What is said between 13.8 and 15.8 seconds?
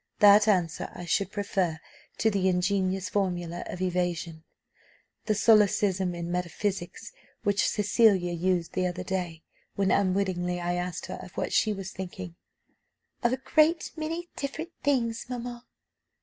many different things, mamma.